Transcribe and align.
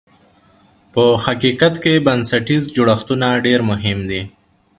په 0.93 1.03
حقیقت 1.25 1.73
کې 1.83 2.03
بنسټیز 2.05 2.63
جوړښتونه 2.75 3.27
ډېر 3.45 3.59
مهم 3.71 3.99
دي. 4.09 4.21